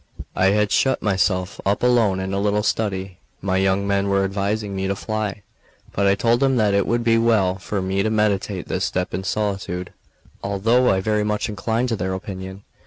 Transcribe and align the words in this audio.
I 0.35 0.47
had 0.47 0.71
shut 0.71 1.03
myself 1.03 1.61
up 1.63 1.83
alone 1.83 2.19
in 2.19 2.33
a 2.33 2.39
little 2.39 2.63
study. 2.63 3.19
My 3.39 3.57
young 3.57 3.85
men 3.85 4.09
were 4.09 4.23
advising 4.23 4.75
me 4.75 4.87
to 4.87 4.95
fly; 4.95 5.43
but 5.93 6.07
I 6.07 6.15
told 6.15 6.39
them 6.39 6.55
that 6.55 6.73
it 6.73 6.87
would 6.87 7.03
be 7.03 7.19
well 7.19 7.59
for 7.59 7.83
me 7.83 8.01
to 8.01 8.09
meditate 8.09 8.67
this 8.67 8.83
step 8.85 9.13
in 9.13 9.23
solitude, 9.23 9.93
although 10.43 10.89
I 10.89 11.01
very 11.01 11.23
much 11.23 11.49
inclined 11.49 11.89
to 11.89 11.95
their 11.95 12.15
opinion. 12.15 12.63